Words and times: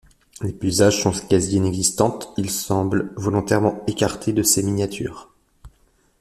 Les 0.41 0.51
paysages 0.51 1.03
sont 1.03 1.11
quasi 1.11 1.57
inexistants, 1.57 2.17
ils 2.35 2.49
semblent 2.49 3.13
volontairement 3.17 3.83
écartés 3.85 4.33
de 4.33 4.41
ses 4.41 4.63
miniatures. 4.63 5.29